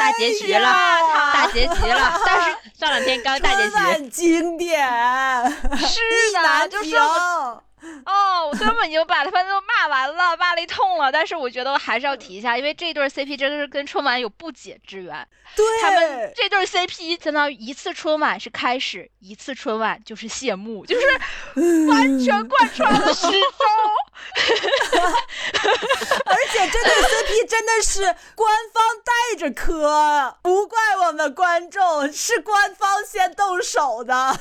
[0.00, 0.68] 大结局了，
[1.32, 4.84] 大结局了，但是上两天刚大结局，经典，
[5.78, 6.00] 是
[6.42, 7.62] 的，就是我
[8.06, 15.26] 哦，我根本就把他们都骂完了，骂了一通了，但是我觉得还是要提一下，因为这对 CP 真的是跟春晚有不解之缘。
[15.56, 23.40] 对，他们这对 CP 相当于一次春晚是开始，一次春晚就是谢幕，就是完全贯穿了始终。
[26.24, 28.02] 而且这对 CP 真的是
[28.36, 34.38] 官方带着磕，不怪我们观众，是官方先动手的。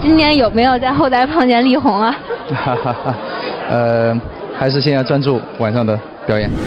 [0.00, 2.16] 今年有没有在后台碰见力宏啊？
[2.54, 3.16] 哈哈哈，
[3.68, 4.18] 呃，
[4.58, 6.50] 还是先要专注晚上的表演。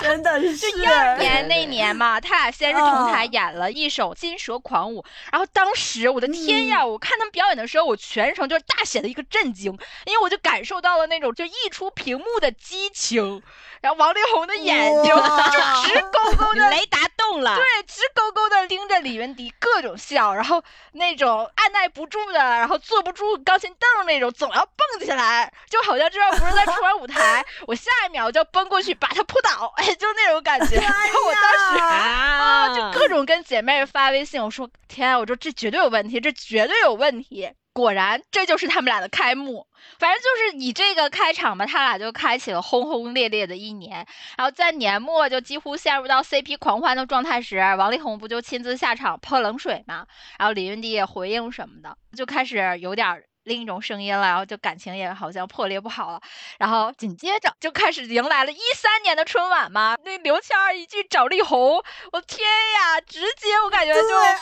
[0.00, 5.00] 真的是，就一二年那年嘛，他俩先是同台演了一首《金蛇狂舞》，
[5.32, 9.72] 然后当时我的天呀，我看他们表演的时候，我全程就是大写的一个震惊，
[10.06, 13.42] 因为我就感受到了那种就溢出屏幕的激情，
[13.80, 15.16] 然后王力宏的眼睛就
[15.86, 16.98] 直勾勾的雷达
[17.30, 20.62] 动了，对，直勾勾的盯着李云迪，各种笑，然后
[20.92, 30.76] 那种按耐不住的，然后坐不住钢琴凳那种，总要蹦起来，就好像这要不是在春晚舞台，我下一秒就要奔过去把他扑倒，哎，就那种感觉。
[30.76, 37.50] 然后我当时啊，就各种跟姐妹发微信，我说天啊，我说这绝对有问题，这绝对有问题。
[37.76, 39.66] 果然，这就是他们俩的开幕。
[39.98, 44.06] 反正就是以这个开场吧，他俩就开启了轰轰烈烈的一年。
[44.38, 50.06] 然后在年末就几乎陷入到 CP 狂欢的状态时，王力宏不就亲自下场泼冷水嘛？
[50.38, 56.20] 然后李云迪也回应什么的，就开始有点另一种声音了，然后就感情也好像破裂不好了。
[56.58, 61.80] 然后紧接着就开始迎来了一三年的春晚嘛，那刘谦儿一句找力宏，
[62.12, 64.34] 我天呀，直接我感觉就对，哎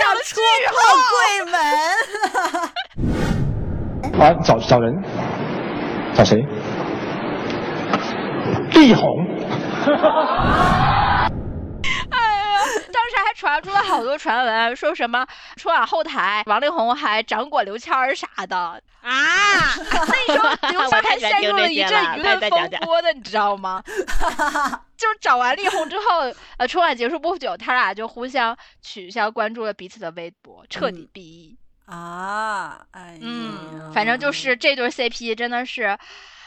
[0.00, 0.42] 呀，戳
[0.74, 0.76] 破
[1.08, 1.54] 柜门。
[4.20, 4.92] 啊，找找人，
[6.14, 6.44] 找谁？
[8.72, 9.06] 力宏。
[13.24, 15.26] 还传出了好多传闻，说什么
[15.56, 18.80] 春晚后台王力宏还掌管刘谦儿啥的啊！
[19.06, 23.82] 那时候刘谦儿还陷入了一阵舆论风波的，你知道吗？
[24.96, 32.80] 就是找完力宏之后，呃，春晚结束不久，他俩就互相取消关注了彼此的微博，彻底 B E 啊！
[32.90, 35.96] 哎，嗯，反正就是这对 CP 真的是。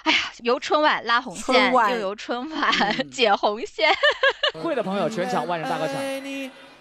[0.04, 3.90] 哎呀，由春晚拉红线，又由春晚解红线。
[4.64, 5.96] 会的朋友全场万人大合唱。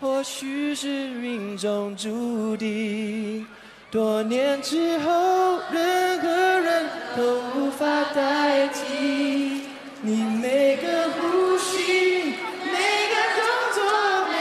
[0.00, 3.46] 或许是命中注定，
[3.90, 9.64] 多年之后，任何人都无法代替
[10.00, 12.78] 你每个呼吸、每
[13.10, 13.84] 个动作、
[14.30, 14.34] 每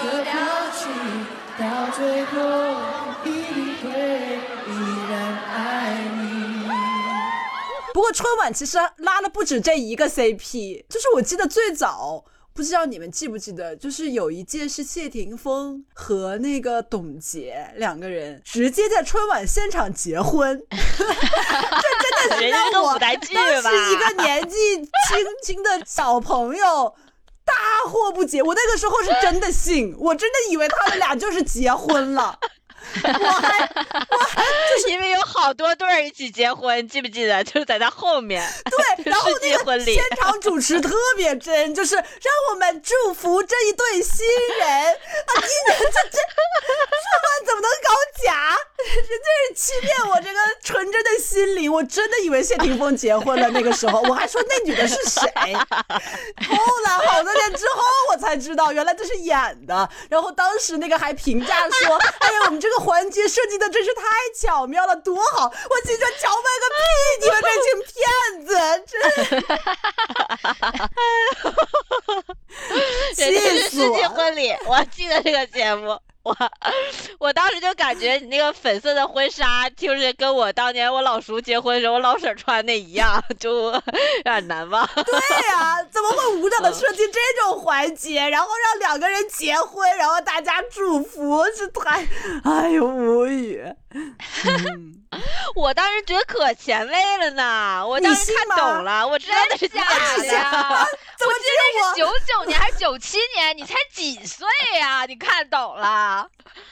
[0.00, 0.32] 个表
[0.72, 0.88] 情，
[1.58, 2.65] 到最后
[8.06, 12.24] 过春晚其实拉了不止这一个 CP，就是我记得最早。
[12.54, 24.86] 不知道你们记不记得，就是有一届是谢霆锋和那个董洁两个人直接在春晚现场结婚， 这真的是让我当时一个年纪轻
[25.42, 26.94] 轻的小朋友
[27.44, 27.52] 大
[27.90, 28.40] 惑不解。
[28.40, 32.38] 我那个时候是真的信，我真的以为他们俩就是结婚了。
[33.04, 33.68] 我还
[34.10, 37.42] 我 还 就是因为有好多对儿一起结婚，记不记得？
[37.44, 38.46] 就是在他后面。
[38.64, 42.04] 对，然后那个现场主持特别真，就是让
[42.50, 44.26] 我们祝福这一对新
[44.58, 45.30] 人啊！
[45.34, 46.76] 今年这这春
[47.22, 47.90] 晚怎么能搞
[48.24, 48.56] 假？
[48.86, 51.72] 人家是欺骗我这个纯真的心灵！
[51.72, 55.20] 我真的以为谢霆锋结婚了，那个时候我还说那女的是谁。
[55.54, 59.88] 后来好多年之后我才知道，原来这是演的。
[60.08, 64.02] 然后当时那个还评价说：“哎呀，我们这个。”环节设计的真是太
[64.34, 65.46] 巧妙了，多好！
[65.46, 66.82] 我心说巧妙个屁！
[67.22, 68.52] 你们这群骗子，
[73.16, 73.96] 真 气死我！
[73.96, 75.98] 世纪婚礼，我记得这个节目。
[76.26, 76.36] 我
[77.20, 83.82] 我当时就感觉你那个粉色的婚纱，就是跟我当年我老叔结婚时候我老婶穿那一样，就有
[84.24, 84.84] 点难忘。
[84.94, 85.14] 对
[85.48, 92.04] 呀，怎么会无聊的设计这种环节，然后让两个人结婚，然后大家祝福，这太……
[92.42, 93.64] 哎呦，无语。
[95.54, 99.80] 我当时觉得可前卫了呢，我当时看懂了，我知道那是假
[100.16, 100.86] 的呀。
[101.18, 103.56] 怎么记得是九九年还是九七年？
[103.56, 104.46] 你才几岁
[104.78, 105.06] 呀？
[105.06, 106.28] 你看懂了？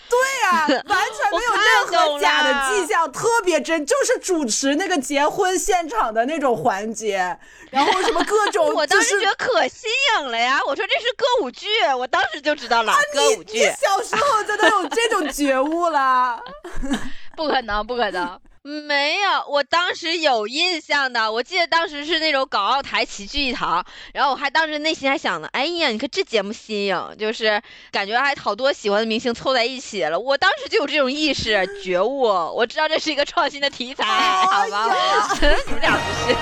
[0.09, 7.39] 对呀， 完全没有任何假的迹象，特别真，就是主持那个结婚现场的那种环节，
[7.75, 10.61] 然后什么各种， 我当时觉得可新颖了呀！
[10.67, 11.67] 我说这是歌舞剧，
[11.99, 13.59] 我当时就知道了，歌舞剧。
[13.59, 16.41] 你小时候就都有这种觉悟了？
[17.37, 18.41] 不可能，不可能。
[18.66, 27.61] 没有，我当时有印象的，我记得当时是那种港澳台齐聚一堂，然后我还当时内心还想呢，哎呀，你看这节目新颖，就是
[27.92, 34.88] 感觉还好多喜欢的明星凑在一起了，我当时就有这种意识觉悟，我知道这是一个创新的题材，好吧？
[35.68, 36.35] 你们俩不是，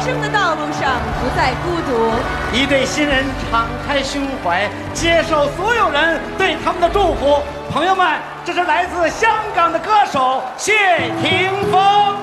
[0.00, 2.56] 人生的道路上不再孤独。
[2.56, 7.42] 一对新人敞开胸怀，接受所有人对他们的祝福。
[7.70, 10.72] 朋友们，这是来自香港的歌手谢
[11.20, 12.16] 霆锋。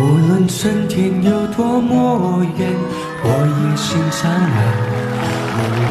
[0.00, 2.74] 无论春天有多么远，
[3.22, 4.95] 我也心常远。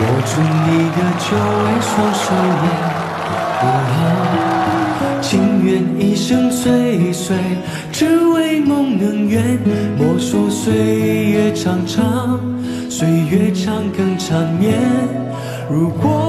[0.06, 1.28] 握住你的久
[1.63, 2.26] 违双手
[2.63, 2.65] 也
[3.60, 3.94] 不好。
[5.22, 5.26] 情
[5.65, 5.68] 愿
[6.00, 7.36] 一生追随，
[7.91, 9.58] 只为梦能圆。
[9.98, 12.39] 莫说岁月长长，
[12.89, 14.80] 岁月长更缠绵。
[15.68, 16.25] 如果，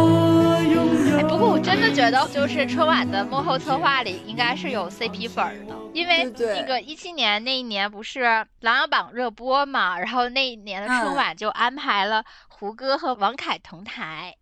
[1.78, 8.20] 真的觉得，就是春晚的幕后策划里应该是有 CP 粉的，因为那个一七年那一年不是
[8.60, 14.34] 《琅琊榜》热播嘛，然后那一年的春晚就安排了胡歌和王凯同台。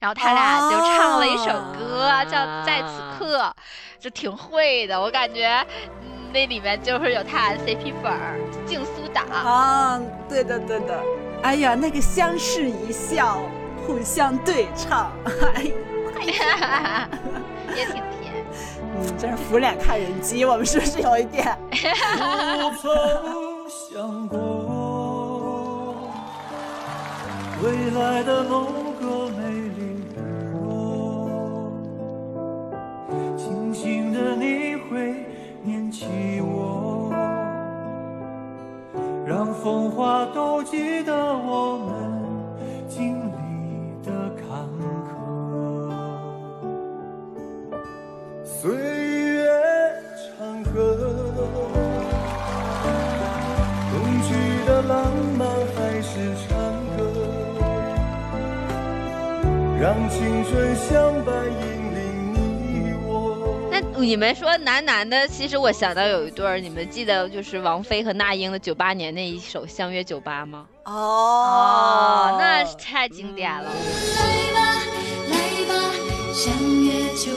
[0.00, 1.46] 然后他俩就唱了一首
[1.76, 3.42] 歌，叫《在此刻》，
[4.02, 4.98] 就挺会的。
[4.98, 5.62] 我感觉，
[6.32, 9.22] 那里面就是有他的 CP 粉儿，静苏打。
[9.24, 11.02] 啊，对的对的。
[11.42, 13.42] 哎呀，那个相视一笑，
[13.86, 15.10] 互相对唱，
[15.54, 15.72] 哎呀，
[17.76, 18.32] 也挺甜。
[18.94, 21.56] 嗯，这是俯脸看人机，我们是不是有一点？
[21.70, 21.76] 不
[22.80, 22.90] 曾
[23.68, 24.36] 想过
[27.62, 28.64] 未来的某
[29.00, 29.42] 个美
[29.76, 29.78] 丽。
[33.36, 35.26] 清醒的你会
[35.62, 36.06] 念起
[36.40, 37.12] 我。
[39.26, 41.12] 让风华都记得
[61.24, 63.68] 伴引领你我。
[63.70, 70.66] 那你们说男男的，其实我想到有一对儿，你们记得就是王菲和那英的九八年那一首《相约九八》吗？
[70.84, 73.70] 哦那是太经典了。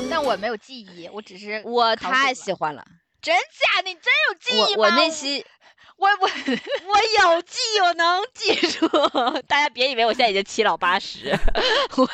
[0.09, 2.85] 但我没有记忆，我只是我太喜欢了。
[3.21, 3.81] 真假？
[3.83, 4.83] 你真有记忆吗？
[4.83, 5.45] 我我那期
[6.01, 8.87] 我我我有记，我能记住。
[9.47, 11.31] 大家别以为我现在已经七老八十，
[11.95, 12.09] 我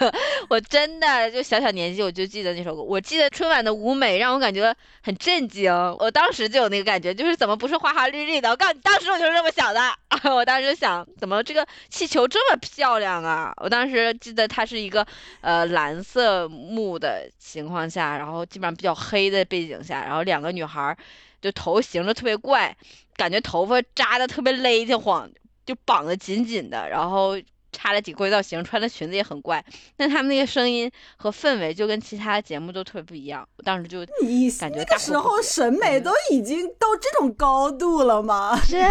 [0.50, 2.84] 我真的就小小年纪我就记得那首歌。
[2.84, 8.50] 我记得春晚的舞美让我感觉很震惊，我当时就有那个感觉，就是怎么不是花花绿绿的？
[8.50, 9.80] 我告诉你，当时我就是这么想的。
[10.36, 13.54] 我当时想，怎么这个气球这么漂亮啊？
[13.56, 15.08] 我当时记得它是一个
[15.40, 20.98] 呃蓝色幕的情况下，然后基本上比较黑的背景下，然后两个女孩儿
[21.40, 22.76] 就头型的特别怪，
[23.18, 25.30] 感觉头发扎的特别勒得慌，
[25.66, 27.36] 就绑得紧紧的，然后
[27.74, 29.64] 插了几个轨道型，穿的裙子也很怪，
[29.98, 33.48] 但他们那个声音和氛围就跟其他节目都特别不一样。
[33.58, 38.58] 我当时就你感觉那个时候审美都已经到这种高度了吗？
[38.68, 38.90] 真的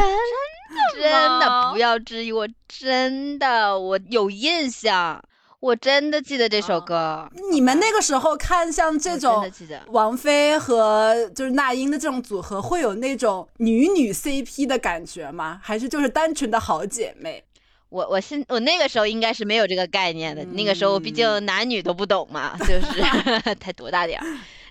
[0.94, 1.10] 真
[1.40, 5.22] 的不要质疑我，真的我有印象，
[5.60, 7.28] 我真的记得这首歌。
[7.50, 9.50] 你们那个时候看像这种
[9.88, 15.60] 王菲和就是那英的这种组合，会有那种女女 CP 的感觉吗？
[15.62, 17.42] 还是就是单纯的好姐妹？
[17.88, 23.00] 我我现我那个时候应该是没有这个概念的，那个时候毕嗯竟男女都不懂嘛，就是
[23.60, 24.26] 才多大点儿。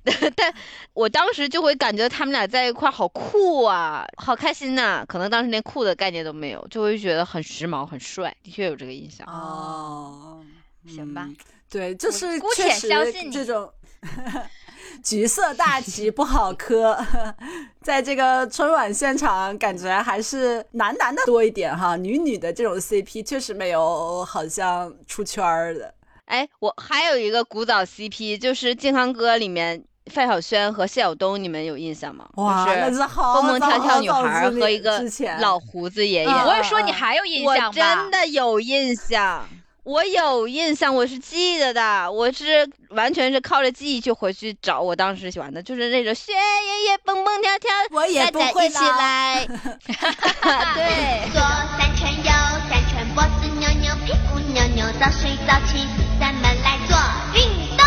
[0.35, 0.53] 但
[0.93, 9.25] 我当时就会感觉他们俩在一块儿好酷啊，好开心呐、可能当时连酷的概念都没有，就会觉得很时髦、很帅，的确有这个印象。
[9.25, 10.45] 哦，
[10.87, 11.35] 行吧嗯
[11.69, 13.69] 对，就是姑且相信你这种
[15.03, 16.97] 橘色大旗不好磕，
[17.81, 25.93] 在这个春晚现场，感觉还是男男的多一点哈，女女的这种 CP 确实没有好像出圈儿的。
[26.25, 32.27] 哎，我还有一个古早 CP，就是《健康歌》里面范晓萱和谢晓东，你们有印象吗？
[32.37, 36.31] 哇就是那是好蹦蹦跳跳女孩儿和一个之前老胡子爷爷。
[36.31, 37.91] 你不会说你还有印象吧？
[37.91, 39.47] 我真的有印象，
[39.85, 49.45] 我有印象，我是记得的，我是完全是靠着记忆去回去找我当时喜欢的，就是那种雪爷爷蹦蹦跳跳，我也不大家一起会啦来，
[50.73, 51.29] 对。
[51.31, 51.39] 左
[51.77, 52.31] 三圈，右
[52.67, 55.87] 三圈，脖子扭扭，屁股扭扭，早睡早起，
[56.19, 56.97] 咱们来做
[57.35, 57.45] 运
[57.77, 57.85] 动，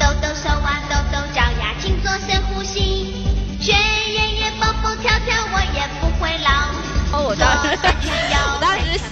[0.00, 0.96] 抖抖手啊，抖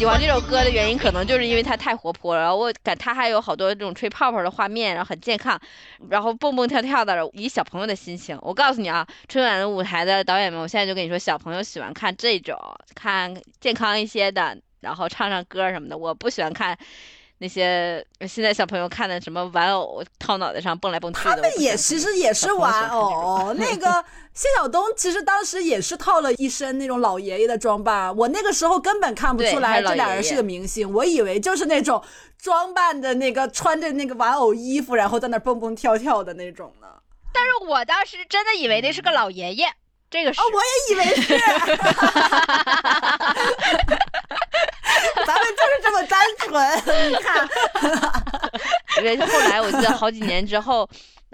[0.00, 5.60] 喜欢这首歌的原因，可能就是因为它太活泼了，然后我感它还有好多这种吹泡泡的画面，然后很健康，
[6.08, 8.38] 然后蹦蹦跳跳的，以小朋友的心情。
[8.40, 12.58] 我告诉你啊，春晚的舞台的导演们，我现在就跟你说，小朋友喜欢看这种，
[12.94, 15.98] 看健康一些的，然后唱唱歌什么的。
[15.98, 16.78] 我不喜欢看
[17.42, 21.30] 那些现在小朋友看的什么玩偶套脑袋上蹦来蹦去的。
[21.30, 32.04] 他们也其实也是玩偶， 那个谢晓东其实当时也是套了一身那种老爷爷的装扮，我那个时候根本看不出来这俩人是个明星，我以为就是那种
[32.36, 36.88] 装扮的那个穿着那个玩偶衣服，然后在那蹦蹦跳跳的那种呢。
[37.32, 39.66] 但是我当时真的以为那是个老爷爷，
[40.10, 40.38] 这个是。
[40.42, 41.40] 哦，我也以为是。
[45.26, 47.48] 咱们就是这么单纯，你看。
[48.98, 50.88] 因为后来我记得好几年之后，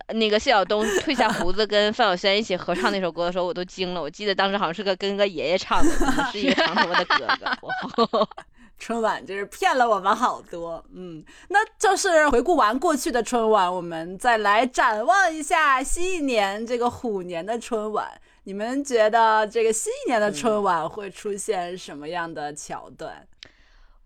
[0.09, 4.01] 那个谢晓东褪下胡子跟范晓萱一起合唱那首歌的时候，我都惊了。
[4.01, 7.59] 我记得当时好像是个跟个爷爷唱的，怎么是一个长头发的哥哥。
[7.62, 8.29] 我
[8.79, 18.07] 春晚就是骗了我们好多，嗯，那就是回顾完过去的春晚，我们再来展望一下新一年这个虎年的春晚。
[18.45, 23.27] 你们觉得这个新一年的春晚会出现什么样的桥段？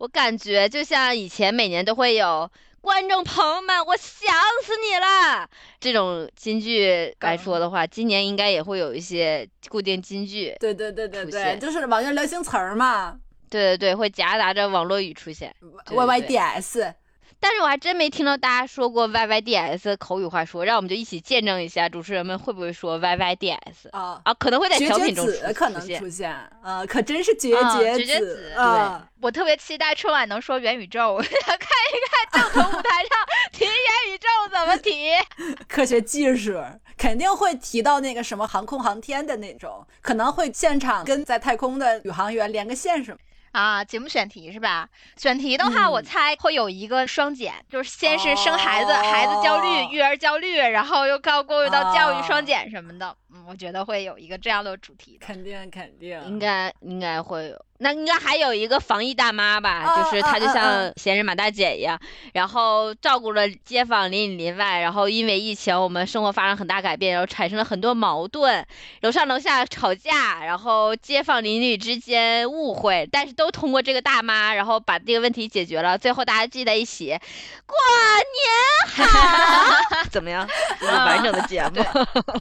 [0.01, 4.35] 我感觉就像以前每年都会有观众朋友们，我想
[4.65, 5.47] 死你了
[5.79, 10.57] 这种金句来说的话，今年应该也会有一些固定金句。
[10.59, 13.15] 对对对对对，就是网上流行词儿嘛
[13.51, 15.55] 对对对，会夹杂着网络语出现。
[15.85, 16.95] 对，Y Y 对 D S。
[17.43, 24.35] 但是我还真没听到大家说过 Y Y D S 口语话说，让我们就一起见证一下主持人们会不会说 Y Y D S 啊啊？
[24.35, 26.31] 可能会在小品中子可能出现，
[26.63, 29.09] 啊，可真是绝啊绝绝绝子子啊！
[29.23, 33.19] 我特别期待春晚能说元宇宙， 看一看正统舞台上
[33.53, 33.75] 提元
[34.13, 35.11] 宇宙怎么提。
[35.67, 36.63] 科学技术，
[36.99, 43.19] 肯定会提到那个什么航空航天的那种，可能会现场跟在太空的宇航员连个线什么。
[43.53, 44.89] 啊，节目选题是吧？
[45.17, 53.17] 选题的话，我猜会有一个双减，就是先是生孩子，孩子焦虑，育儿焦虑，然后又高过渡到教育双减什么的。
[53.33, 55.17] 嗯，我觉得会有一个这样的主题。
[55.21, 57.65] 肯定肯定，应该应该会有。
[57.83, 61.99] 那应该还有一个防疫大妈吧，就是她就像闲人马大姐一样，
[62.35, 68.67] 然后照顾了街坊邻里邻外，然后因为疫情，我们生活发生很大改变，然后产生了很多矛盾，
[69.01, 77.19] 楼上楼下吵架，然后街坊邻里之间误会，但是都通过这个大妈，然后把这个问题解决了，最后大家聚在一起，
[77.65, 77.77] 过
[78.99, 80.47] 年好， 怎么样？
[80.83, 81.83] 完整的节目，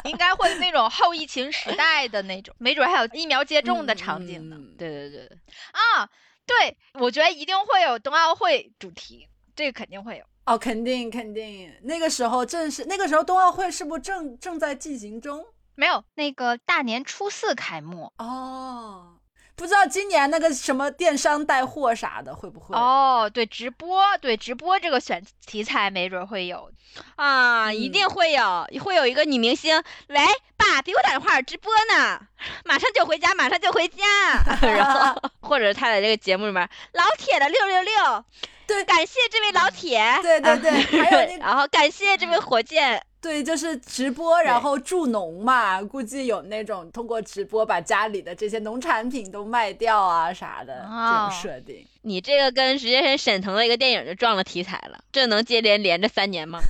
[0.04, 4.56] 应该会那种后疫情时代的那种，没准还有疫苗接种的场景呢。
[4.78, 5.38] 对对对。
[5.72, 6.08] 啊，
[6.46, 11.76] 对，我觉得一定会有冬奥会主题，这个肯定会有哦，肯定肯定。
[11.84, 15.44] 那个时候正是那个时候，冬奥会是不是正正在进行中？
[15.76, 19.19] 没有，那个大年初四开幕哦。
[19.60, 22.74] 不知道今年那个什么电商带货啥的会不会？
[22.78, 26.72] 哦，对，直播，对直播这个选题材没准会有。
[27.18, 30.18] 啊，一定会有，会有一个女明星，喂，
[30.56, 32.22] 爸，给我打电话直播呢，
[32.64, 34.04] 马上就回家，马上就回家，
[34.64, 38.24] 然后或者他在这个节目里面，老铁的六六六，
[38.66, 40.72] 对，感谢这位老铁，对对对，
[41.04, 43.04] 还有那， 然后感谢这位火箭。
[43.22, 51.86] 对，就是直播，然后助农嘛，估计有那种通过直播把家里的这些农产品都卖掉啊啥的这种设定。
[52.04, 56.62] 你这个跟实际上沈腾的一个电影就撞了题材了，这能接连连着三年吗？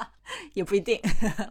[0.54, 1.00] 也不一定。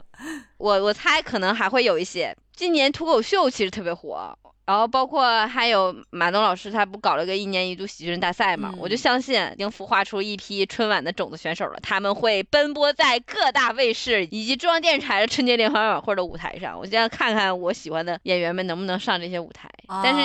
[0.57, 2.35] 我我猜可能还会有一些。
[2.55, 4.35] 今年脱口秀其实特别火。
[4.67, 8.73] 然后包括还有马东老师，他不搞了个一年一度喜剧人大赛嘛？
[8.77, 16.77] 我就相信已经孵化出一批春晚的种子选手了，他们会奔波在各大卫视以及中央电视台的春节联欢晚会的舞台上。
[16.77, 19.69] 我现在看看我喜欢的演员们能不能上这些舞台，
[20.03, 20.19] 但是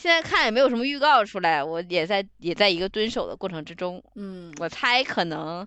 [0.00, 4.02] 现在看也没有什么预告出来，我也在也在一个蹲守的过程之中。
[4.14, 5.66] 嗯，我猜可能。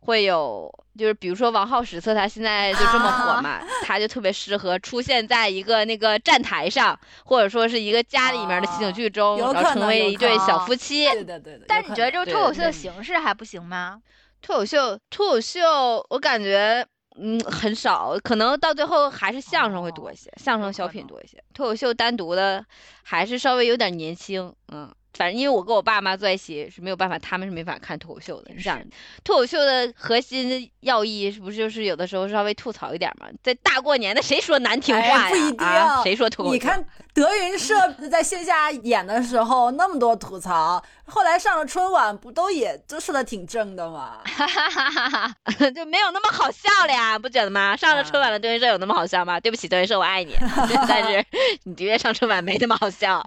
[0.00, 11.04] 会有，就是比如说王浩史册，他现在就这么火嘛，他就特别适合出现在一个那个站台上，或者说是一个家里面的情景剧中，然后成为一对小夫妻。
[11.10, 11.64] 对的对的。
[11.68, 14.00] 但是你觉得这个脱口秀的形式还不行吗？
[14.40, 15.60] 脱口秀，脱口秀，
[16.08, 16.86] 我感觉
[17.16, 22.64] 嗯很少，可能到最后还是相声会多一些，相声小品多一些，脱口秀单独的
[23.02, 24.90] 还是稍微有点年轻，嗯。
[25.18, 28.52] 反正因为我跟我爸妈坐在一起是没有办法，他们是没法看脱口秀的。
[28.54, 28.80] 你想，
[29.24, 33.26] 脱口秀的核心要义是不是就是有的时候稍微吐槽一点嘛？
[33.42, 36.00] 在大过年的，谁说难听话呀？
[36.04, 36.54] 谁说脱口秀？
[36.54, 37.74] 你看德云社
[38.08, 40.80] 在线下演的时候那么多吐槽，
[41.10, 44.18] 后来上了春晚不都也就是的挺正的吗？
[45.74, 47.76] 就没有那么好笑了呀，不觉得吗？
[47.76, 49.40] 上了春晚的德云社有那么好笑吗？
[49.40, 50.36] 对不起，德云社我爱你，
[50.88, 51.24] 但是
[51.64, 53.24] 你的确上春晚没那么好笑。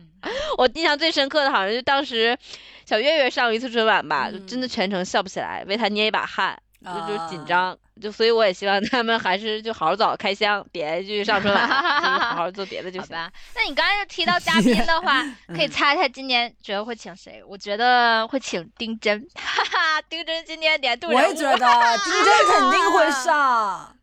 [0.58, 2.38] 我印象最深刻的好像就当时
[2.86, 13.10] 小岳岳上一次春晚吧，就真的全程笑不起来，为他捏一把汗，就就紧张，就所以我也希望他们还是就好好早开箱，别去上春晚，好好做别的就行。
[13.12, 15.24] 那你刚才提到嘉宾的话，
[15.54, 17.44] 可以猜猜今年觉得会请谁？
[17.48, 23.96] 我觉得会请丁真，哈哈，丁真今年年度我也觉得丁真肯定会 上，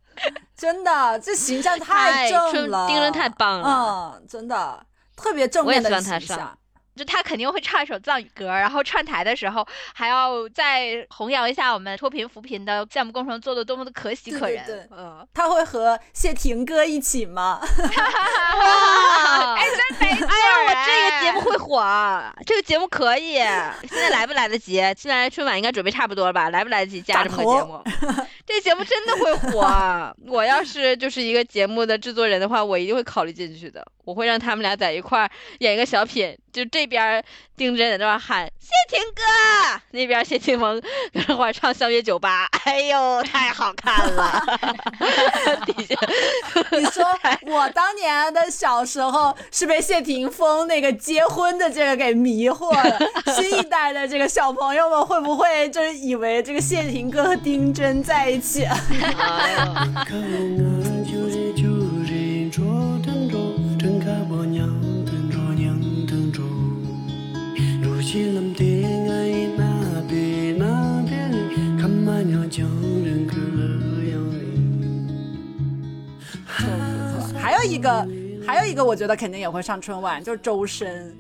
[0.57, 4.85] 真的这形象太正了，丁真太棒了，嗯，真的。
[5.17, 6.57] 特别正面的形象，
[6.99, 14.89] 就他肯定会唱一首藏语歌，然后串台的时候还要再弘扬一下我们脱贫扶贫的项目工程做的多么的可喜可人。
[14.91, 17.61] 嗯，他会和谢霆哥一起吗？
[19.57, 20.27] 哎，真没错！
[20.27, 21.81] 哎呀，我这个节目会火，
[22.45, 23.35] 这个节目可以。
[23.35, 24.75] 现在来不来得及？
[24.97, 26.51] 现在春晚应该准备差不多了吧？
[26.51, 27.83] 来不来得及加这么个节目？
[28.49, 29.61] 这节目真的会火。
[29.61, 33.87] 啊我要是就是一个节目的制作人的话，我一定会考虑进去的。
[34.05, 37.23] 我会让他们俩在一块儿演一个小品，就这边
[37.59, 39.23] 丁真在那边喊谢霆哥，
[39.91, 40.89] 那边谢霆锋搁
[41.29, 44.43] 那块唱《相约酒吧》，哎呦，太好看了。
[45.67, 45.95] 底下
[46.73, 47.05] 你说
[47.53, 52.99] 我当年的小时候是被谢霆锋那个结婚的这个给迷惑了，
[53.37, 58.65] 新一代的这个小朋友们会不会就是以为这个谢霆哥和丁真在一起？
[77.41, 78.07] 还有一个，
[78.47, 81.13] 还有一个，我觉得肯定也会上春晚，就是周深。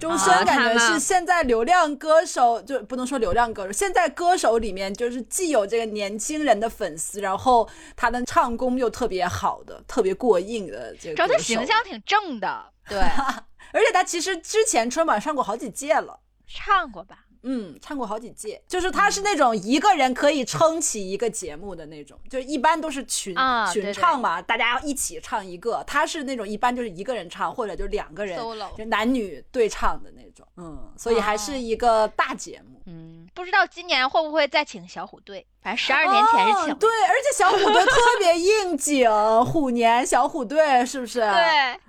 [0.00, 12.98] 周深感觉是现在流量歌手，就不能说流量歌手，现在歌手里面就是既有这个年轻人的粉丝，然后他的唱功又特别好的、特别过硬的这个主要他形象挺正的，对，
[13.72, 16.18] 而且他其实之前春晚上过好几届了。
[16.48, 17.18] 唱过吧？
[17.42, 23.34] 嗯，唱过好几届，就是他是那种一个人可以撑起一个节目的那种，就一般都是群、
[23.72, 25.82] 群唱嘛，大家一起唱一个。
[25.86, 30.46] 他是那种一般就是一个人唱，或者就两个人 Solo 就男女对唱的那种。
[30.56, 32.80] 嗯，所以还是一个大节目。
[32.86, 35.46] 嗯，不知道今年会不会再请小虎队？
[35.62, 39.10] 反正十二年前是请了、哦对，而且小虎队特别应景，
[39.44, 41.20] 虎年小虎队是不是？
[41.20, 41.80] 对，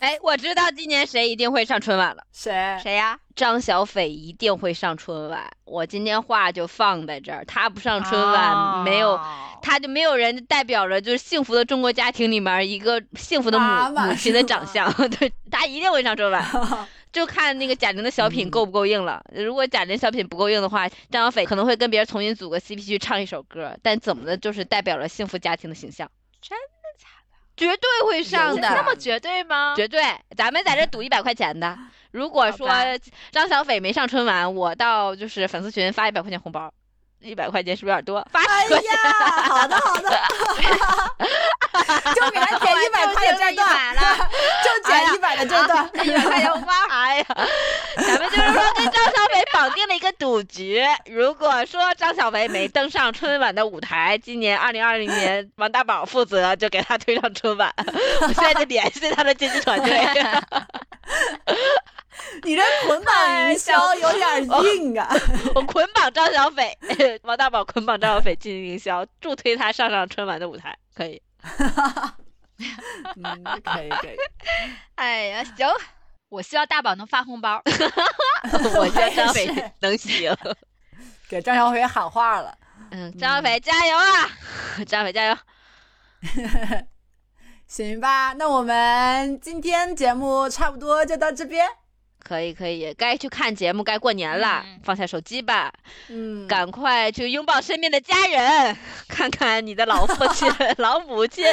[0.00, 2.52] 哎，我知道今年谁一定会上春晚了，谁？
[2.82, 3.18] 谁呀？
[3.36, 5.50] 张小斐一定会上春晚。
[5.66, 9.20] 我今天话就放在这儿，他不上春晚，哦没有
[9.60, 16.42] 他就没有人代表着就是幸福的中国家庭里面一个幸福的母母亲的长相， 对他一定会上春晚。
[17.12, 19.22] 就看那个贾玲的小品够不够硬了。
[19.34, 26.10] 如果贾玲小品不够硬的话，张小斐可能会跟别人重新组个 CP 去唱一首歌，但怎么的，就是代表了幸福家庭的形象。
[26.40, 26.56] 真？
[27.60, 29.74] 绝对会上的，那么绝对吗？
[29.76, 30.02] 绝对，
[30.34, 31.78] 咱们在这赌一百块钱的。
[32.10, 32.68] 如果说
[33.30, 36.72] 张小斐没上春晚，我到就是粉丝群发一百块钱红包。
[37.20, 38.26] 一百块钱是不是有点多？
[38.30, 38.66] 发哎。
[38.66, 38.72] 呀，
[39.44, 40.10] 好的好的，
[42.14, 43.96] 就给他减一百块的这段，
[44.64, 46.50] 就减一百的这段，一百块钱。
[46.88, 47.26] 哎呀，
[47.96, 50.82] 咱们就是说跟张小斐绑定了一个赌局。
[51.06, 57.72] 如果说张小斐没登上春晚的舞台，今年二零二零年王大宝负责，就给他推上春晚。
[58.22, 60.00] 我现在就联系他的经纪团队。
[62.44, 64.44] 你这捆绑营销有点
[64.78, 65.08] 硬啊！
[65.54, 66.76] 我捆绑张小斐，
[67.22, 71.20] 王大宝捆绑张小斐进行营销，助推他上上春晚的舞台，可以。
[73.16, 74.16] 嗯，可以可以。
[74.96, 75.66] 哎呀，行，
[76.28, 77.60] 我希望大宝能发红包。
[77.64, 80.36] 我希望张小斐能行，
[81.28, 82.56] 给张小斐喊话了。
[82.90, 84.30] 嗯，张小斐加油啊！
[84.86, 85.36] 张小斐加油！
[87.66, 91.66] 行吧，那我们今天节目差不多就到这边。
[92.22, 95.72] 可以可以，该去看节目，该过年了，嗯、放下手机吧，
[96.08, 98.76] 嗯，赶快去拥抱身边的家人，
[99.08, 100.48] 看看你的老父亲、
[100.78, 101.44] 老母亲。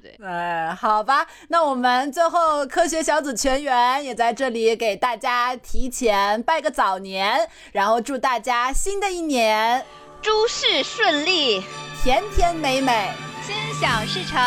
[0.00, 9.84] 对，呃，好吧，那我们最后科学小组全员也在这里给大家提前拜个早年，然后祝大家新的一年
[10.22, 11.62] 诸事顺利，
[12.02, 13.12] 甜甜美美。
[13.46, 14.40] 心想事成，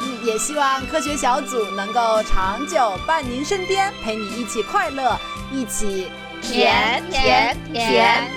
[0.00, 5.18] 嗯，也希望科学小组能够长久伴您身边，陪你一起快乐，
[5.52, 8.28] 一起甜甜甜。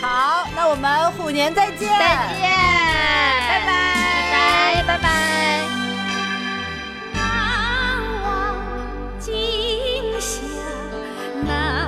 [0.00, 2.50] 好，那我们虎年再见，再见，
[3.48, 3.70] 拜拜，
[4.30, 5.08] 拜拜拜拜。
[7.14, 7.18] 难
[8.22, 8.56] 忘
[9.18, 9.34] 今
[10.20, 10.42] 宵，
[11.46, 11.85] 难